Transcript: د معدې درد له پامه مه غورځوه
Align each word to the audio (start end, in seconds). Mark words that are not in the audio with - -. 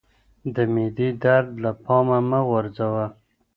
د 0.55 0.57
معدې 0.73 1.09
درد 1.23 1.49
له 1.63 1.71
پامه 1.83 2.19
مه 2.29 2.39
غورځوه 2.49 3.05